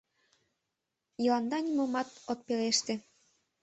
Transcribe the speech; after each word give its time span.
Йыланда 1.23 1.57
нимомат 1.61 2.07
ок 2.31 2.39
пелеште. 2.47 2.93